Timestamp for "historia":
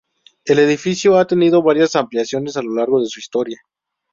3.19-3.59